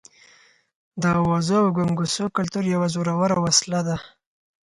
[1.01, 3.97] د اوازو او ګونګوسو کلتور یوه زوروره وسله ده.